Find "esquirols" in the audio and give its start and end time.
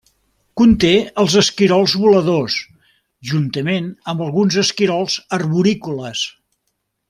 1.41-1.93, 4.65-5.19